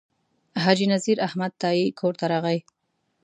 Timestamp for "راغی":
2.31-2.59